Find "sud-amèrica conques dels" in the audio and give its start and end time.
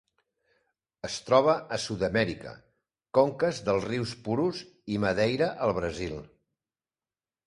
1.83-3.85